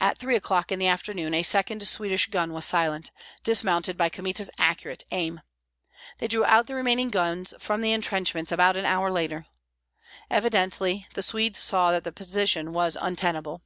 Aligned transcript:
At 0.00 0.16
three 0.16 0.36
o'clock 0.36 0.70
in 0.70 0.78
the 0.78 0.86
afternoon 0.86 1.34
a 1.34 1.42
second 1.42 1.84
Swedish 1.84 2.28
gun 2.30 2.52
was 2.52 2.64
silent, 2.64 3.10
dismounted 3.42 3.96
by 3.96 4.08
Kmita's 4.08 4.48
accurate 4.58 5.02
aim. 5.10 5.40
They 6.18 6.28
drew 6.28 6.44
out 6.44 6.68
the 6.68 6.76
remaining 6.76 7.10
guns 7.10 7.52
from 7.58 7.80
the 7.80 7.90
intrenchments 7.90 8.52
about 8.52 8.76
an 8.76 8.84
hour 8.84 9.10
later. 9.10 9.46
Evidently 10.30 11.08
the 11.14 11.22
Swedes 11.24 11.58
saw 11.58 11.90
that 11.90 12.04
the 12.04 12.12
position 12.12 12.72
was 12.72 12.96
untenable. 13.00 13.62